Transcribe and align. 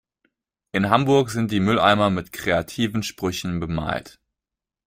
In 0.71 0.89
Hamburg 0.89 1.29
sind 1.29 1.51
die 1.51 1.59
Mülleimer 1.59 2.09
mit 2.09 2.31
kreativen 2.31 3.03
Sprüchen 3.03 3.59
bemalt. 3.59 4.19